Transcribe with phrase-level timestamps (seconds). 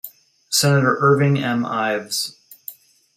[0.49, 1.63] Senator Irving M.
[1.63, 2.35] Ives.